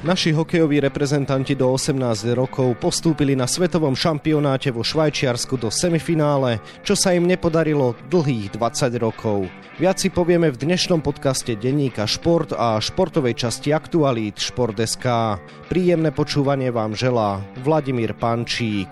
[0.00, 6.96] Naši hokejoví reprezentanti do 18 rokov postúpili na svetovom šampionáte vo Švajčiarsku do semifinále, čo
[6.96, 9.52] sa im nepodarilo dlhých 20 rokov.
[9.76, 15.36] Viac si povieme v dnešnom podcaste denníka Šport a športovej časti aktualít Šport.sk.
[15.68, 18.88] Príjemné počúvanie vám želá Vladimír Pančík.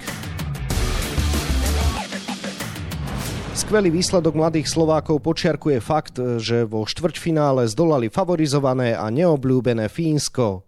[3.56, 10.67] Skvelý výsledok mladých Slovákov počiarkuje fakt, že vo štvrťfinále zdolali favorizované a neobľúbené Fínsko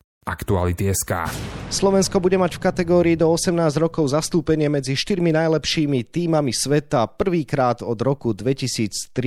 [0.21, 1.33] Aktuality SK.
[1.73, 7.81] Slovensko bude mať v kategórii do 18 rokov zastúpenie medzi štyrmi najlepšími týmami sveta prvýkrát
[7.81, 9.17] od roku 2003.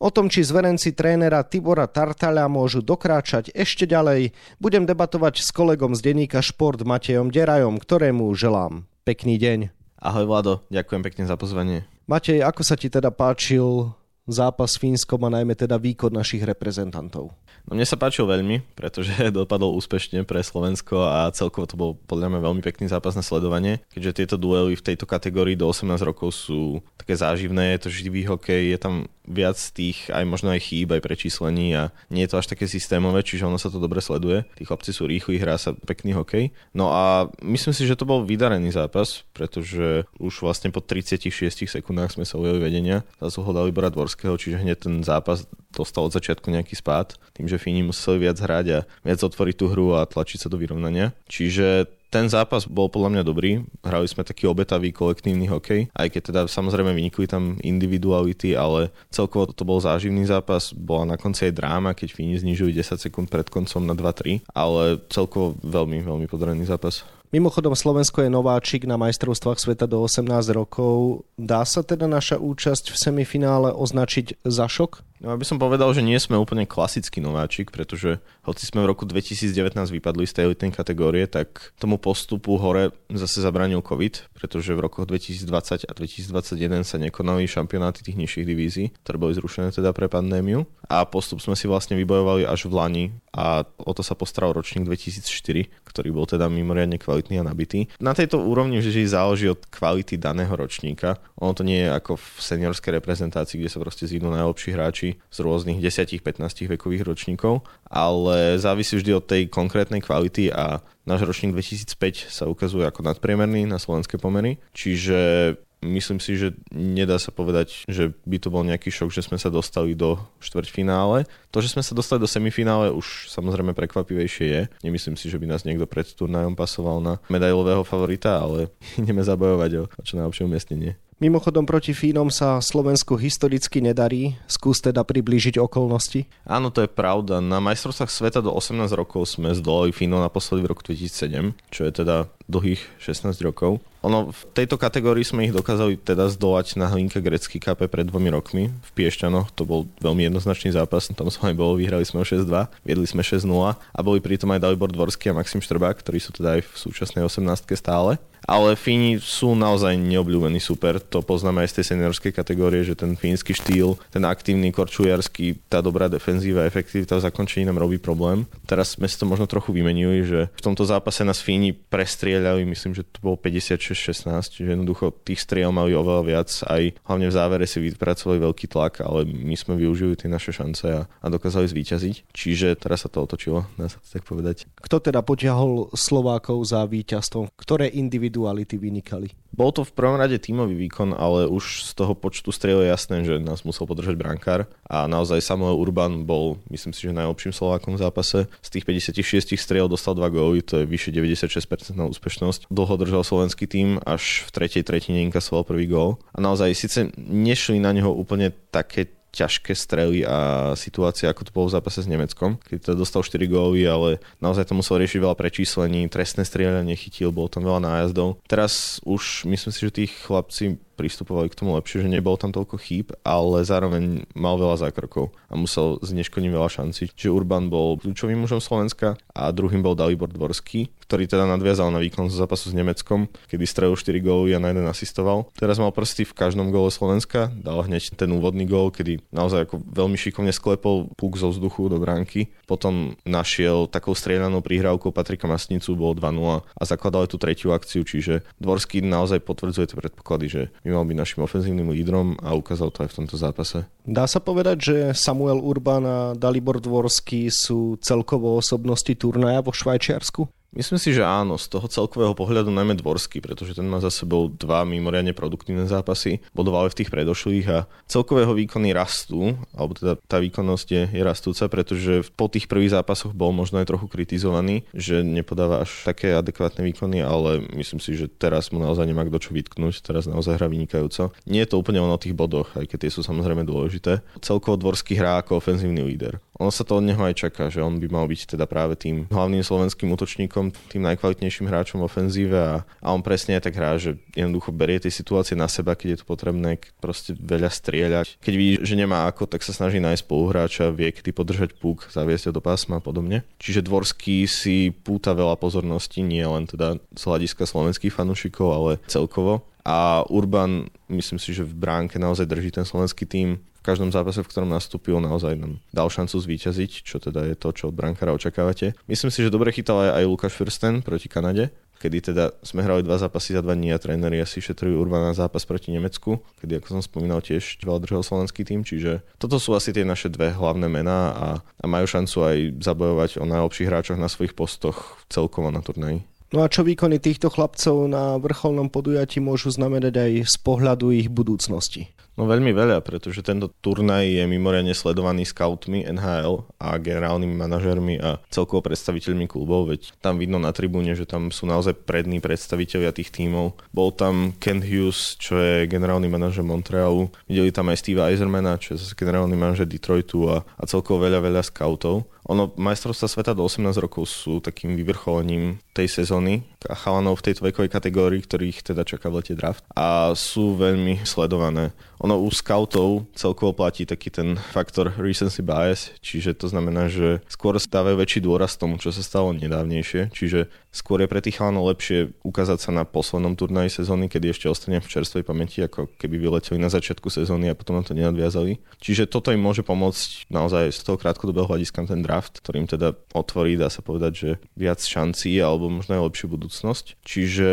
[0.00, 5.92] O tom, či zverenci trénera Tibora Tartaľa môžu dokráčať ešte ďalej, budem debatovať s kolegom
[5.92, 9.68] z denníka Šport Matejom Derajom, ktorému želám pekný deň.
[10.00, 11.84] Ahoj Vlado, ďakujem pekne za pozvanie.
[12.08, 13.92] Matej, ako sa ti teda páčil
[14.28, 17.32] zápas s Fínskom a najmä teda výkon našich reprezentantov?
[17.68, 22.32] No mne sa páčil veľmi, pretože dopadol úspešne pre Slovensko a celkovo to bol podľa
[22.32, 26.32] mňa veľmi pekný zápas na sledovanie, keďže tieto duely v tejto kategórii do 18 rokov
[26.36, 28.94] sú také záživné, je to živý hokej, je tam
[29.28, 33.20] viac tých aj možno aj chýb, aj prečíslení a nie je to až také systémové,
[33.20, 34.48] čiže ono sa to dobre sleduje.
[34.56, 36.50] Tí chlapci sú rýchli, hrá sa pekný hokej.
[36.72, 42.16] No a myslím si, že to bol vydarený zápas, pretože už vlastne po 36 sekundách
[42.16, 46.16] sme sa ujeli vedenia, zase ho dali Bora Dvorského, čiže hneď ten zápas dostal od
[46.16, 50.08] začiatku nejaký spád, tým, že Fíni museli viac hrať a viac otvoriť tú hru a
[50.08, 51.12] tlačiť sa do vyrovnania.
[51.28, 53.64] Čiže ten zápas bol podľa mňa dobrý.
[53.84, 59.52] Hrali sme taký obetavý kolektívny hokej, aj keď teda samozrejme vynikli tam individuality, ale celkovo
[59.52, 60.72] to bol záživný zápas.
[60.72, 65.04] Bola na konci aj dráma, keď Fíni znižujú 10 sekúnd pred koncom na 2-3, ale
[65.12, 67.04] celkovo veľmi, veľmi podarený zápas.
[67.28, 70.24] Mimochodom Slovensko je nováčik na majstrovstvách sveta do 18
[70.56, 71.28] rokov.
[71.36, 75.04] Dá sa teda naša účasť v semifinále označiť za šok?
[75.18, 79.02] No, aby som povedal, že nie sme úplne klasický nováčik, pretože hoci sme v roku
[79.02, 84.80] 2019 vypadli z tej elitnej kategórie, tak tomu postupu hore zase zabranil COVID, pretože v
[84.86, 90.06] rokoch 2020 a 2021 sa nekonali šampionáty tých nižších divízií, ktoré boli zrušené teda pre
[90.06, 90.62] pandémiu.
[90.86, 94.86] A postup sme si vlastne vybojovali až v Lani a o to sa postaral ročník
[94.86, 97.90] 2004, ktorý bol teda mimoriadne kvalitný a nabitý.
[97.98, 101.18] Na tejto úrovni vždy záleží od kvality daného ročníka.
[101.42, 105.38] Ono to nie je ako v seniorskej reprezentácii, kde sa proste zídu najlepší hráči z
[105.40, 112.28] rôznych 10-15 vekových ročníkov, ale závisí vždy od tej konkrétnej kvality a náš ročník 2005
[112.28, 118.10] sa ukazuje ako nadpriemerný na slovenské pomery, čiže myslím si, že nedá sa povedať, že
[118.26, 121.26] by to bol nejaký šok, že sme sa dostali do štvrťfinále.
[121.54, 124.62] To, že sme sa dostali do semifinále už samozrejme prekvapivejšie je.
[124.82, 129.70] Nemyslím si, že by nás niekto pred turnajom pasoval na medailového favorita, ale ideme zabojovať
[129.78, 130.98] o, čo najlepšie umiestnenie.
[131.18, 134.38] Mimochodom proti Fínom sa Slovensku historicky nedarí.
[134.46, 136.30] Skús teda priblížiť okolnosti.
[136.46, 137.42] Áno, to je pravda.
[137.42, 141.90] Na majstrovstvách sveta do 18 rokov sme zdolali Fínov naposledy v roku 2007, čo je
[141.90, 143.82] teda dlhých 16 rokov.
[144.06, 148.30] Ono, v tejto kategórii sme ich dokázali teda zdolať na hlinke grecký KP pred dvomi
[148.30, 149.50] rokmi v Piešťanoch.
[149.58, 152.46] To bol veľmi jednoznačný zápas, tam sme aj boli, vyhrali sme o 6-2,
[152.86, 153.42] viedli sme 6-0
[153.74, 157.26] a boli pritom aj Dalibor Dvorský a Maxim Štrbák, ktorí sú teda aj v súčasnej
[157.26, 157.42] 18
[157.74, 160.98] stále ale Fíni sú naozaj neobľúbený super.
[161.00, 165.84] To poznáme aj z tej seniorskej kategórie, že ten fínsky štýl, ten aktívny korčujarský, tá
[165.84, 168.48] dobrá defenzíva, efektivita v zakončení nám robí problém.
[168.64, 172.96] Teraz sme si to možno trochu vymenili, že v tomto zápase nás Fíni prestrieľali, myslím,
[172.96, 177.64] že to bolo 56-16, že jednoducho tých striel mali oveľa viac, aj hlavne v závere
[177.68, 182.32] si vypracovali veľký tlak, ale my sme využili tie naše šance a, a dokázali zvíťaziť.
[182.32, 184.64] Čiže teraz sa to otočilo, dá sa to tak povedať.
[184.80, 187.50] Kto teda potiahol Slovákov za víťazstvom?
[187.56, 189.32] Ktoré individu individuality vynikali?
[189.48, 193.24] Bol to v prvom rade tímový výkon, ale už z toho počtu striel je jasné,
[193.24, 197.96] že nás musel podržať brankár a naozaj Samuel Urban bol, myslím si, že najlepším Slovákom
[197.96, 198.46] v zápase.
[198.60, 202.68] Z tých 56 striel dostal 2 góly, to je vyše 96% na úspešnosť.
[202.70, 206.20] Dlho držal slovenský tým, až v tretej tretine inkasoval prvý gól.
[206.36, 211.66] A naozaj síce nešli na neho úplne také ťažké strely a situácia, ako to bolo
[211.70, 215.38] v zápase s Nemeckom, keď to dostal 4 góly, ale naozaj to musel riešiť veľa
[215.38, 218.42] prečíslení, trestné strieľanie nechytil, bolo tam veľa nájazdov.
[218.50, 222.74] Teraz už myslím si, že tých chlapci pristupovali k tomu lepšie, že nebolo tam toľko
[222.82, 227.14] chýb, ale zároveň mal veľa zákrokov a musel zneškodiť veľa šancí.
[227.14, 232.02] Čiže Urban bol kľúčovým mužom Slovenska a druhým bol Dalibor Dvorský, ktorý teda nadviazal na
[232.02, 235.48] výkon zo zápasu s Nemeckom, kedy strelil 4 góly a na jeden asistoval.
[235.56, 239.80] Teraz mal prsty v každom góle Slovenska, dal hneď ten úvodný gól, kedy naozaj ako
[239.88, 242.52] veľmi šikovne sklepol puk zo vzduchu do bránky.
[242.68, 248.04] Potom našiel takou strieľanou prihrávkou Patrika Masnicu, bol 2-0 a zakladal aj tú tretiu akciu,
[248.04, 252.88] čiže Dvorský naozaj potvrdzuje tie predpoklady, že by mal byť našim ofenzívnym lídrom a ukázal
[252.88, 253.84] to aj v tomto zápase.
[254.08, 260.48] Dá sa povedať, že Samuel Urban a Dalibor Dvorský sú celkovo osobnosti turnaja vo Švajčiarsku?
[260.68, 264.52] Myslím si, že áno, z toho celkového pohľadu najmä Dvorský, pretože ten má za sebou
[264.52, 270.20] dva mimoriadne produktívne zápasy, bodoval aj v tých predošlých a celkového výkony rastú, alebo teda
[270.28, 274.84] tá výkonnosť je, je rastúca, pretože po tých prvých zápasoch bol možno aj trochu kritizovaný,
[274.92, 279.40] že nepodáva až také adekvátne výkony, ale myslím si, že teraz mu naozaj nemá kto
[279.40, 281.32] čo vytknúť, teraz naozaj hrá vynikajúco.
[281.48, 284.20] Nie je to úplne o tých bodoch, aj keď tie sú samozrejme dôležité.
[284.44, 286.36] Celkovo Dvorský hrá ako ofenzívny líder.
[286.58, 289.30] Ono sa to od neho aj čaká, že on by mal byť teda práve tým
[289.30, 293.94] hlavným slovenským útočníkom, tým najkvalitnejším hráčom v ofenzíve a, a on presne aj tak hrá,
[293.96, 298.42] že jednoducho berie tie situácie na seba, keď je to potrebné, proste veľa strieľať.
[298.42, 302.50] Keď vidí, že nemá ako, tak sa snaží nájsť spoluhráča, vie kedy podržať púk, zaviesť
[302.50, 303.46] ho do pásma a podobne.
[303.62, 309.62] Čiže Dvorský si púta veľa pozornosti, nie len teda z hľadiska slovenských fanúšikov, ale celkovo.
[309.88, 313.56] A Urban, myslím si, že v bránke naozaj drží ten slovenský tým
[313.88, 317.88] každom zápase, v ktorom nastúpil, naozaj nám dal šancu zvíťaziť, čo teda je to, čo
[317.88, 318.92] od brankára očakávate.
[319.08, 323.00] Myslím si, že dobre chytal aj, aj Lukáš Fürsten proti Kanade, kedy teda sme hrali
[323.00, 327.00] dva zápasy za dva dní a tréneri asi šetrujú Urbana zápas proti Nemecku, kedy ako
[327.00, 331.18] som spomínal tiež veľa slovenský tým, čiže toto sú asi tie naše dve hlavné mená
[331.32, 336.22] a, a majú šancu aj zabojovať o najlepších hráčoch na svojich postoch celkovo na turnaji.
[336.48, 341.28] No a čo výkony týchto chlapcov na vrcholnom podujatí môžu znamenať aj z pohľadu ich
[341.28, 342.08] budúcnosti?
[342.38, 348.38] No veľmi veľa, pretože tento turnaj je mimoriadne sledovaný scoutmi NHL a generálnymi manažermi a
[348.46, 353.34] celkovo predstaviteľmi klubov, veď tam vidno na tribúne, že tam sú naozaj prední predstaviteľia tých
[353.34, 353.74] tímov.
[353.90, 358.94] Bol tam Ken Hughes, čo je generálny manažer Montrealu, videli tam aj Steve Eisermana, čo
[358.94, 362.30] je zase generálny manažer Detroitu a, a celkovo veľa, veľa scoutov.
[362.48, 367.60] Ono, majstrovstvá sveta do 18 rokov sú takým vyvrcholením tej sezóny a chalanov v tejto
[367.60, 371.92] vekovej kategórii, ktorých teda čaká v lete draft a sú veľmi sledované.
[372.24, 377.78] Ono u scoutov celkovo platí taký ten faktor recency bias, čiže to znamená, že skôr
[377.78, 382.34] stávajú väčší dôraz tomu, čo sa stalo nedávnejšie, čiže skôr je pre tých chalanov lepšie
[382.42, 386.82] ukázať sa na poslednom turnaji sezóny, kedy ešte ostane v čerstvej pamäti, ako keby vyleteli
[386.82, 388.82] na začiatku sezóny a potom na to nenadviazali.
[388.98, 393.78] Čiže toto im môže pomôcť naozaj z toho krátkodobého hľadiska ten draft, ktorým teda otvorí,
[393.78, 397.20] dá sa povedať, že viac šancí alebo možno aj lepšiu budúcnosť.
[397.22, 397.70] Čiže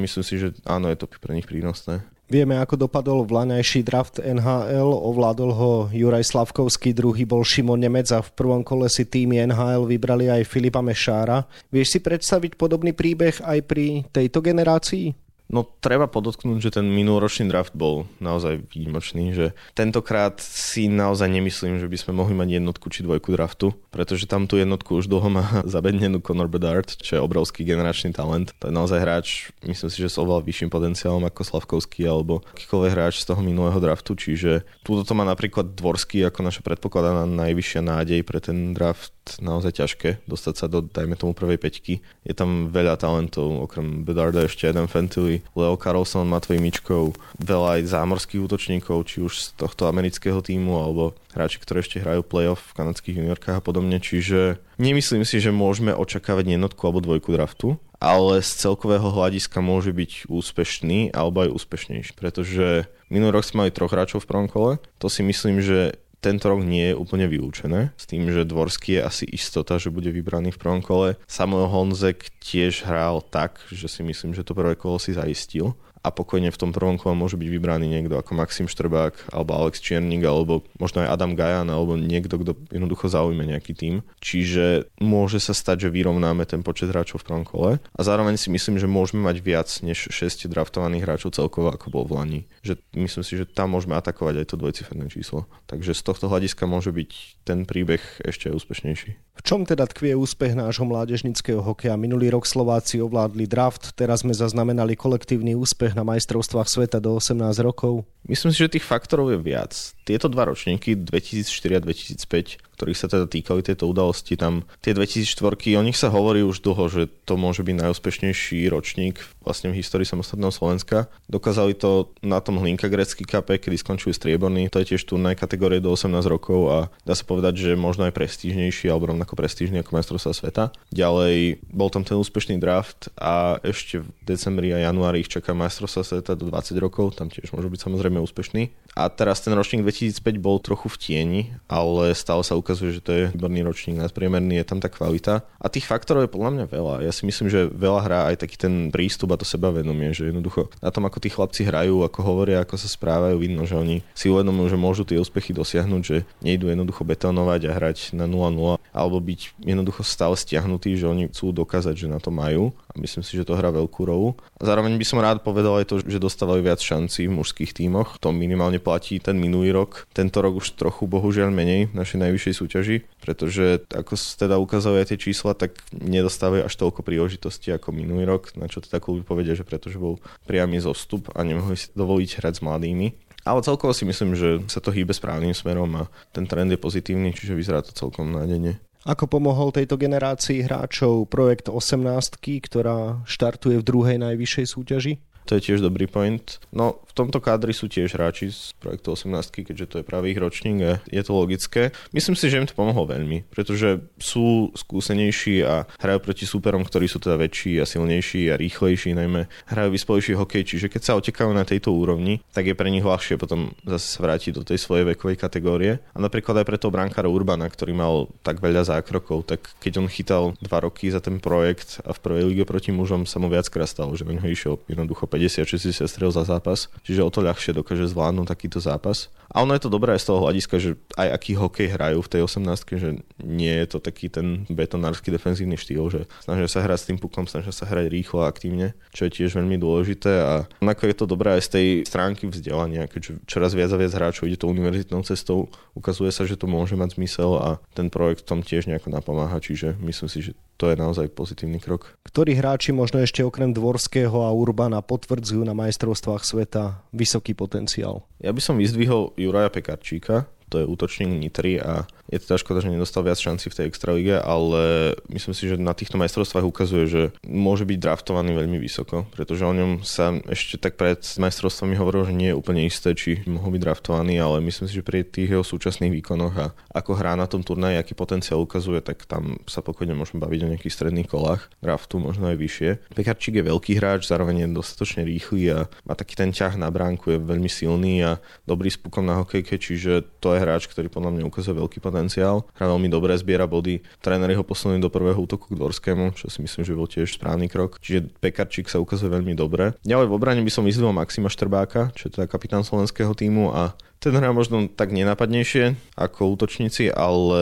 [0.00, 2.02] myslím si, že áno, je to pre nich prínosné.
[2.26, 8.18] Vieme, ako dopadol vlaňajší draft NHL, ovládol ho Juraj Slavkovský, druhý bol Šimon Nemec a
[8.18, 11.46] v prvom kole si týmy NHL vybrali aj Filipa Mešára.
[11.70, 15.25] Vieš si predstaviť podobný príbeh aj pri tejto generácii?
[15.46, 19.46] No treba podotknúť, že ten minuloročný draft bol naozaj výnimočný, že
[19.78, 24.50] tentokrát si naozaj nemyslím, že by sme mohli mať jednotku či dvojku draftu, pretože tam
[24.50, 25.44] tú jednotku už dlho má
[25.74, 28.50] zabednenú Conor Bedard, čo je obrovský generačný talent.
[28.58, 29.26] To je naozaj hráč,
[29.62, 33.78] myslím si, že s oveľa vyšším potenciálom ako Slavkovský alebo akýkoľvek hráč z toho minulého
[33.78, 39.15] draftu, čiže túto to má napríklad Dvorský ako naša predpokladaná najvyššia nádej pre ten draft
[39.42, 42.00] naozaj ťažké dostať sa do, dajme tomu, prvej peťky.
[42.22, 47.90] Je tam veľa talentov, okrem Bedarda ešte jeden Fentilly, Leo Carlson, Matvej Mičkov, veľa aj
[47.90, 52.76] zámorských útočníkov, či už z tohto amerického týmu, alebo hráči, ktorí ešte hrajú playoff v
[52.80, 54.00] kanadských juniorkách a podobne.
[54.00, 59.92] Čiže nemyslím si, že môžeme očakávať jednotku alebo dvojku draftu, ale z celkového hľadiska môže
[59.92, 64.72] byť úspešný alebo aj úspešnejší, pretože minulý rok sme mali troch hráčov v prvom kole.
[65.00, 65.96] To si myslím, že
[66.26, 70.10] tento rok nie je úplne vylúčené, s tým, že Dvorský je asi istota, že bude
[70.10, 71.14] vybraný v prvom kole.
[71.30, 76.14] Samuel Honzek tiež hral tak, že si myslím, že to prvé kolo si zaistil a
[76.14, 80.22] pokojne v tom prvom kole môže byť vybraný niekto ako Maxim Štrbák alebo Alex Čiernik
[80.22, 84.06] alebo možno aj Adam Gajan alebo niekto, kto jednoducho zaujme nejaký tým.
[84.22, 88.54] Čiže môže sa stať, že vyrovnáme ten počet hráčov v prvom kole a zároveň si
[88.54, 92.40] myslím, že môžeme mať viac než 6 draftovaných hráčov celkovo ako bol v Lani.
[92.62, 95.50] Že myslím si, že tam môžeme atakovať aj to dvojciferné číslo.
[95.66, 99.26] Takže z tohto hľadiska môže byť ten príbeh ešte úspešnejší.
[99.36, 102.00] V čom teda tkvie úspech nášho mládežnického hokeja?
[102.00, 107.40] Minulý rok Slováci ovládli draft, teraz sme zaznamenali kolektívny úspech na majstrovstvách sveta do 18
[107.64, 108.04] rokov?
[108.26, 109.72] Myslím si, že tých faktorov je viac.
[110.02, 114.34] Tieto dva ročníky, 2004 a 2005, ktorých sa teda týkali tieto udalosti.
[114.34, 119.22] Tam tie 2004, o nich sa hovorí už dlho, že to môže byť najúspešnejší ročník
[119.46, 121.06] vlastne v histórii samostatného Slovenska.
[121.30, 124.66] Dokázali to na tom Hlinka grecký kape, kedy skončili strieborní.
[124.74, 128.14] To je tiež turnaj kategórie do 18 rokov a dá sa povedať, že možno aj
[128.14, 130.64] prestížnejší alebo rovnako prestížny ako majstrovstvá sveta.
[130.90, 135.75] Ďalej bol tam ten úspešný draft a ešte v decembri a januári ich čaká majstrovstvá
[135.84, 138.72] sveta do 20 rokov, tam tiež môžu byť samozrejme úspešný.
[138.96, 143.12] A teraz ten ročník 2005 bol trochu v tieni, ale stále sa ukazuje, že to
[143.12, 145.44] je výborný ročník, nadpriemerný, je tam tá kvalita.
[145.60, 146.94] A tých faktorov je podľa mňa veľa.
[147.04, 150.72] Ja si myslím, že veľa hrá aj taký ten prístup a to sebavedomie, že jednoducho
[150.80, 154.32] na tom, ako tí chlapci hrajú, ako hovoria, ako sa správajú, vidno, že oni si
[154.32, 159.16] uvedomujú, že môžu tie úspechy dosiahnuť, že nejdú jednoducho betonovať a hrať na 0-0 alebo
[159.20, 163.46] byť jednoducho stále stiahnutí, že oni chcú dokázať, že na to majú myslím si, že
[163.46, 164.34] to hrá veľkú rolu.
[164.58, 168.18] Zároveň by som rád povedal aj to, že dostávajú viac šancí v mužských tímoch.
[168.20, 170.08] To minimálne platí ten minulý rok.
[170.16, 175.08] Tento rok už trochu bohužiaľ menej v našej najvyššej súťaži, pretože ako teda ukazujú aj
[175.14, 179.54] tie čísla, tak nedostávajú až toľko príležitosti ako minulý rok, na čo teda kluby povedia,
[179.54, 183.08] že pretože bol priamy zostup a nemohli si dovoliť hrať s mladými.
[183.46, 187.30] Ale celkovo si myslím, že sa to hýbe správnym smerom a ten trend je pozitívny,
[187.30, 188.82] čiže vyzerá to celkom nádejne.
[189.06, 195.14] Ako pomohol tejto generácii hráčov projekt 18, ktorá štartuje v druhej najvyššej súťaži?
[195.46, 196.58] To je tiež dobrý point.
[196.74, 200.38] No, v tomto kádri sú tiež hráči z projektu 18, keďže to je práve ich
[200.38, 201.94] ročník a je to logické.
[202.10, 207.06] Myslím si, že im to pomohlo veľmi, pretože sú skúsenejší a hrajú proti súperom, ktorí
[207.06, 211.54] sú teda väčší a silnejší a rýchlejší, najmä hrajú vyspelejší hokej, čiže keď sa otekajú
[211.54, 215.38] na tejto úrovni, tak je pre nich ľahšie potom zase vrátiť do tej svojej vekovej
[215.38, 216.02] kategórie.
[216.10, 220.10] A napríklad aj pre toho brankára Urbana, ktorý mal tak veľa zákrokov, tak keď on
[220.10, 223.86] chytal dva roky za ten projekt a v prvej lige proti mužom sa mu viackrát
[223.86, 228.46] stalo, že ho išiel jednoducho 50-60 strel za zápas, čiže o to ľahšie dokáže zvládnuť
[228.48, 229.28] takýto zápas.
[229.46, 232.30] A ono je to dobré aj z toho hľadiska, že aj aký hokej hrajú v
[232.32, 236.98] tej 18 že nie je to taký ten betonársky defenzívny štýl, že snažia sa hrať
[236.98, 240.32] s tým pukom, snažia sa hrať rýchlo a aktívne, čo je tiež veľmi dôležité.
[240.42, 240.52] A
[240.82, 244.50] ako je to dobré aj z tej stránky vzdelania, keďže čoraz viac a viac hráčov
[244.50, 248.66] ide to univerzitnou cestou, ukazuje sa, že to môže mať zmysel a ten projekt tom
[248.66, 252.16] tiež nejako napomáha, čiže myslím si, že to je naozaj pozitívny krok.
[252.24, 258.24] Ktorí hráči možno ešte okrem Dvorského a Urbana potvrdzujú na majstrovstvách sveta vysoký potenciál?
[258.40, 262.90] Ja by som vyzdvihol Juraja Pekarčíka, to je útočník Nitry a je teda škoda, že
[262.90, 267.22] nedostal viac šanci v tej extralíge, ale myslím si, že na týchto majstrovstvách ukazuje, že
[267.46, 272.34] môže byť draftovaný veľmi vysoko, pretože o ňom sa ešte tak pred majstrovstvami hovorilo, že
[272.34, 275.62] nie je úplne isté, či mohol byť draftovaný, ale myslím si, že pri tých jeho
[275.62, 280.18] súčasných výkonoch a ako hrá na tom turnaji, aký potenciál ukazuje, tak tam sa pokojne
[280.18, 282.90] môžeme baviť o nejakých stredných kolách draftu, možno aj vyššie.
[283.14, 287.30] Pekarčík je veľký hráč, zároveň je dostatočne rýchly a má taký ten ťah na bránku,
[287.30, 291.44] je veľmi silný a dobrý s na hokejke, čiže to je hráč, ktorý podľa mňa
[291.44, 292.64] ukazuje veľký potenciál.
[292.74, 294.00] Hrá veľmi dobre, zbiera body.
[294.24, 297.68] Tréneri ho posunuli do prvého útoku k Dvorskému, čo si myslím, že bol tiež správny
[297.68, 298.00] krok.
[298.00, 299.92] Čiže Pekarčík sa ukazuje veľmi dobre.
[300.02, 303.92] Ďalej v obrane by som vyzval Maxima Štrbáka, čo je teda kapitán slovenského týmu a
[304.18, 307.60] ten hrá možno tak nenapadnejšie ako útočníci, ale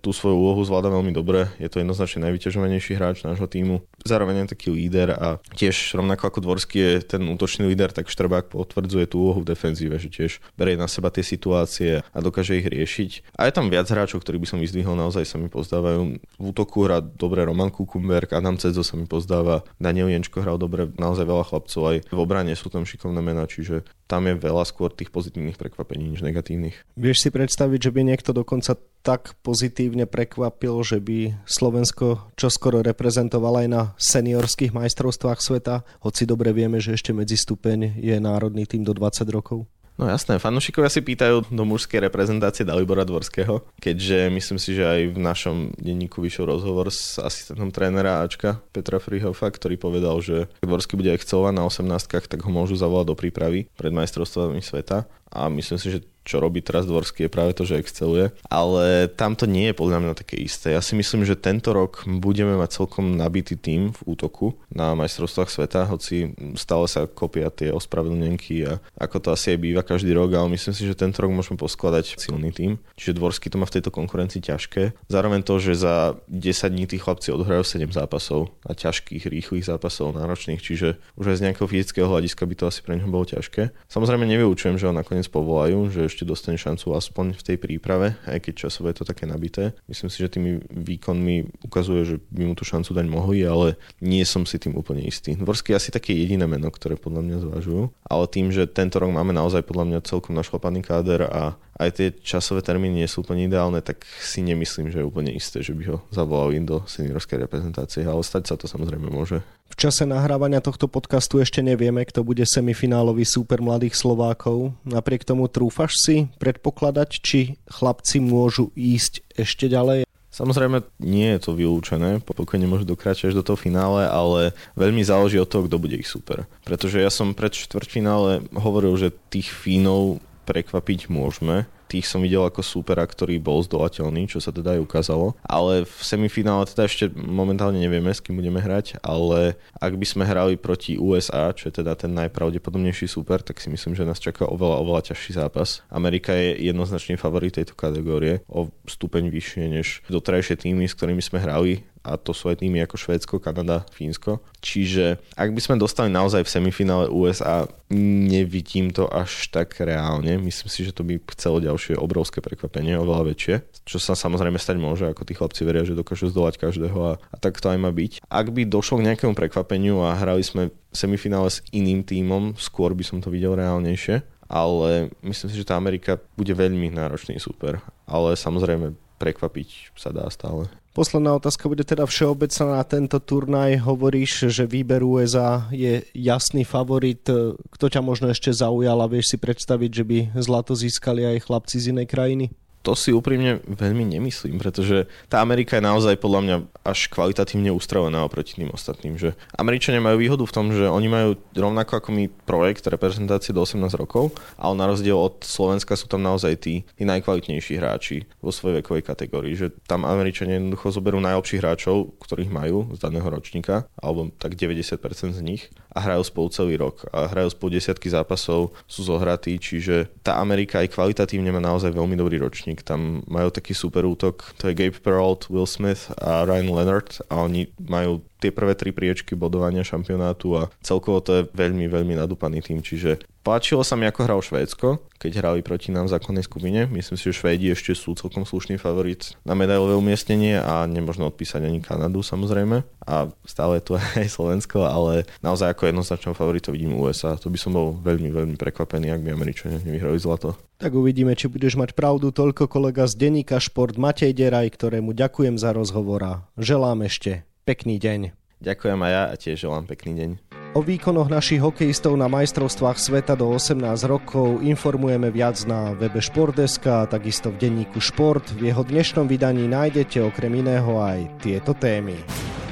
[0.00, 1.50] tú svoju úlohu zvláda veľmi dobre.
[1.58, 3.82] Je to jednoznačne najvyťažovanejší hráč nášho týmu.
[4.06, 8.48] Zároveň je taký líder a tiež rovnako ako Dvorský je ten útočný líder, tak Štrbák
[8.54, 12.68] potvrdzuje tú úlohu v defenzíve, že tiež berie na seba tie situácie a dokáže ich
[12.70, 13.34] riešiť.
[13.34, 16.00] A je tam viac hráčov, ktorí by som vyzdvihol, naozaj sa mi pozdávajú.
[16.22, 20.86] V útoku hrá dobre Roman Kukumberg, Adam Cedzo sa mi pozdáva, Daniel Jenčko hral dobre,
[20.94, 24.94] naozaj veľa chlapcov, aj v obrane sú tam šikovné mená, čiže tam je veľa skôr
[24.94, 26.78] tých pozitívnych prekvapení než negatívnych.
[26.94, 33.62] Vieš si predstaviť, že by niekto dokonca tak pozitívne prekvapil, že by Slovensko čoskoro reprezentoval
[33.62, 38.82] aj na seniorských majstrovstvách sveta, hoci dobre vieme, že ešte medzi stupeň je národný tým
[38.82, 39.70] do 20 rokov?
[39.96, 45.00] No jasné, fanúšikovia si pýtajú do mužskej reprezentácie Dalibora Dvorského, keďže myslím si, že aj
[45.16, 51.00] v našom denníku vyšiel rozhovor s asistentom trénera Ačka Petra Frihofa, ktorý povedal, že Dvorský
[51.00, 55.76] bude excelovať na 18 tak ho môžu zavolať do prípravy pred majstrovstvami sveta a myslím
[55.76, 58.34] si, že čo robí teraz Dvorský je práve to, že exceluje.
[58.50, 60.74] Ale tam to nie je podľa mňa také isté.
[60.74, 65.46] Ja si myslím, že tento rok budeme mať celkom nabitý tým v útoku na majstrovstvách
[65.46, 70.34] sveta, hoci stále sa kopia tie ospravedlnenky a ako to asi aj býva každý rok,
[70.34, 72.82] ale myslím si, že tento rok môžeme poskladať silný tým.
[72.98, 74.98] Čiže Dvorský to má v tejto konkurencii ťažké.
[75.06, 80.18] Zároveň to, že za 10 dní tí chlapci odhrajú 7 zápasov a ťažkých, rýchlych zápasov,
[80.18, 83.70] náročných, čiže už aj z nejakého fyzického hľadiska by to asi pre neho bolo ťažké.
[83.86, 88.14] Samozrejme nevyučujem, že on nakoniec dnes povolajú, že ešte dostane šancu aspoň v tej príprave,
[88.30, 89.74] aj keď časovo je to také nabité.
[89.90, 94.22] Myslím si, že tými výkonmi ukazuje, že by mu tú šancu dať mohli, ale nie
[94.22, 95.34] som si tým úplne istý.
[95.34, 99.10] Dvorský je asi také jediné meno, ktoré podľa mňa zvažujú, ale tým, že tento rok
[99.10, 103.44] máme naozaj podľa mňa celkom našlapaný káder a aj tie časové termíny nie sú úplne
[103.44, 108.02] ideálne, tak si nemyslím, že je úplne isté, že by ho zavolali do seniorskej reprezentácie,
[108.08, 109.44] ale stať sa to samozrejme môže.
[109.68, 114.72] V čase nahrávania tohto podcastu ešte nevieme, kto bude semifinálový súper mladých Slovákov.
[114.88, 120.08] Napriek tomu trúfaš si predpokladať, či chlapci môžu ísť ešte ďalej?
[120.36, 125.48] Samozrejme, nie je to vylúčené, pokojne dokračať až do toho finále, ale veľmi záleží od
[125.48, 126.44] toho, kto bude ich super.
[126.60, 131.66] Pretože ja som pred štvrťfinále hovoril, že tých Fínov prekvapiť môžeme.
[131.86, 135.38] Tých som videl ako súpera, ktorý bol zdolateľný, čo sa teda aj ukázalo.
[135.46, 140.26] Ale v semifinále teda ešte momentálne nevieme, s kým budeme hrať, ale ak by sme
[140.26, 144.50] hrali proti USA, čo je teda ten najpravdepodobnejší súper, tak si myslím, že nás čaká
[144.50, 145.86] oveľa, oveľa ťažší zápas.
[145.86, 151.38] Amerika je jednoznačný favorit tejto kategórie, o stupeň vyššie než doterajšie týmy, s ktorými sme
[151.38, 154.38] hrali a to sú aj týmy ako Švédsko, Kanada, Fínsko.
[154.62, 160.38] Čiže ak by sme dostali naozaj v semifinále USA, nevidím to až tak reálne.
[160.38, 164.78] Myslím si, že to by chcelo ďalšie obrovské prekvapenie, oveľa väčšie, čo sa samozrejme stať
[164.78, 167.90] môže, ako tí chlapci veria, že dokážu zdolať každého a, a tak to aj má
[167.90, 168.22] byť.
[168.30, 173.02] Ak by došlo k nejakému prekvapeniu a hrali sme semifinále s iným tímom, skôr by
[173.02, 177.82] som to videl reálnejšie ale myslím si, že tá Amerika bude veľmi náročný super.
[178.06, 180.70] Ale samozrejme prekvapiť sa dá stále.
[180.96, 183.84] Posledná otázka bude teda všeobecná na tento turnaj.
[183.84, 187.20] Hovoríš, že výber USA je jasný favorit.
[187.52, 191.84] Kto ťa možno ešte zaujal a vieš si predstaviť, že by zlato získali aj chlapci
[191.84, 192.48] z inej krajiny?
[192.86, 198.22] To si úprimne veľmi nemyslím, pretože tá Amerika je naozaj podľa mňa až kvalitatívne ustravená
[198.22, 199.18] oproti tým ostatným.
[199.18, 203.66] Že Američania majú výhodu v tom, že oni majú rovnako ako my projekt reprezentácie do
[203.66, 208.54] 18 rokov, ale na rozdiel od Slovenska sú tam naozaj tí, tí najkvalitnejší hráči vo
[208.54, 209.58] svojej vekovej kategórii.
[209.58, 215.34] Že tam Američania jednoducho zoberú najlepších hráčov, ktorých majú z daného ročníka, alebo tak 90%
[215.34, 217.08] z nich a hrajú spolu celý rok.
[217.08, 222.12] A hrajú spolu desiatky zápasov, sú zohratí, čiže tá Amerika aj kvalitatívne má naozaj veľmi
[222.20, 222.84] dobrý ročník záložník.
[222.84, 227.44] Tam majú taký super útok, to je Gabe Peralt, Will Smith a Ryan Leonard a
[227.44, 232.60] oni majú tie prvé tri priečky bodovania šampionátu a celkovo to je veľmi, veľmi nadúpaný
[232.60, 236.84] tým, čiže páčilo sa mi, ako hral Švédsko, keď hrali proti nám v základnej skupine.
[236.84, 241.64] Myslím si, že Švédi ešte sú celkom slušný favorit na medailové umiestnenie a nemôžno odpísať
[241.64, 242.84] ani Kanadu samozrejme.
[243.08, 247.40] A stále je tu aj Slovensko, ale naozaj ako jednoznačného favoritu vidím USA.
[247.40, 250.58] To by som bol veľmi, veľmi prekvapený, ak by Američania nevyhrali zlato.
[250.76, 255.56] Tak uvidíme, či budeš mať pravdu toľko kolega z denníka Šport Matej Deraj, ktorému ďakujem
[255.56, 258.36] za rozhovor a želám ešte Pekný deň.
[258.60, 260.30] Ďakujem aj ja a tiež želám pekný deň.
[260.76, 267.00] O výkonoch našich hokejistov na majstrovstvách sveta do 18 rokov informujeme viac na webe Športdeska
[267.00, 268.44] a takisto v denníku Šport.
[268.52, 272.20] V jeho dnešnom vydaní nájdete okrem iného aj tieto témy.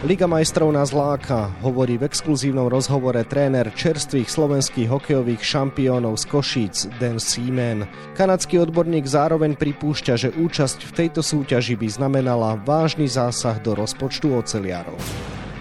[0.05, 6.77] Liga majstrov nás láka, hovorí v exkluzívnom rozhovore tréner čerstvých slovenských hokejových šampiónov z Košíc,
[7.01, 7.89] Dan Seaman.
[8.13, 14.29] Kanadský odborník zároveň pripúšťa, že účasť v tejto súťaži by znamenala vážny zásah do rozpočtu
[14.37, 15.01] oceliarov.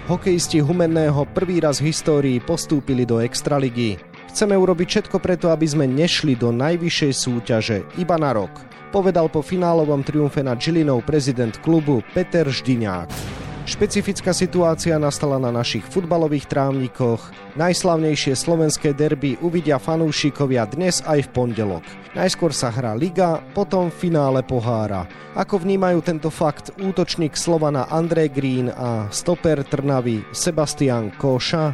[0.03, 3.95] Hokejisti Humenného prvý raz v histórii postúpili do Extraligy.
[4.27, 8.51] Chceme urobiť všetko preto, aby sme nešli do najvyššej súťaže iba na rok,
[8.91, 13.42] povedal po finálovom triumfe nad Žilinou prezident klubu Peter Ždiňák.
[13.63, 17.31] Špecifická situácia nastala na našich futbalových trávnikoch.
[17.55, 21.85] Najslavnejšie slovenské derby uvidia fanúšikovia dnes aj v pondelok.
[22.11, 25.07] Najskôr sa hrá Liga, potom finále pohára.
[25.39, 31.71] Ako vnímajú tento fakt útočník Slovana Andrej Green a stoper Trnavy Sebastian Koša?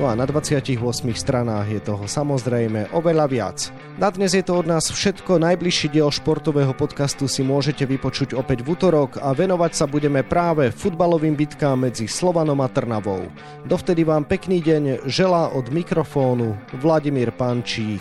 [0.00, 0.80] No a na 28
[1.12, 3.68] stranách je toho samozrejme oveľa viac.
[4.00, 5.36] Na dnes je to od nás všetko.
[5.36, 10.72] Najbližší diel športového podcastu si môžete vypočuť opäť v útorok a venovať sa budeme práve
[10.72, 13.28] futbalovým bitkám medzi Slovanom a Trnavou.
[13.68, 18.00] Dovtedy vám pekný deň želá od mikrofónu Vladimír Pančík.